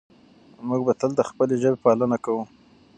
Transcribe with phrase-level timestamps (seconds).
[0.67, 2.43] موږ به تل د خپلې ژبې پالنه کوو.